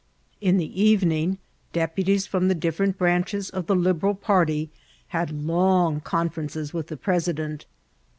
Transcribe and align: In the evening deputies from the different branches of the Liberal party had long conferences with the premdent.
In 0.41 0.57
the 0.57 0.81
evening 0.81 1.37
deputies 1.73 2.25
from 2.25 2.47
the 2.47 2.55
different 2.55 2.97
branches 2.97 3.51
of 3.51 3.67
the 3.67 3.75
Liberal 3.75 4.15
party 4.15 4.71
had 5.09 5.29
long 5.29 5.99
conferences 6.01 6.73
with 6.73 6.87
the 6.87 6.97
premdent. 6.97 7.65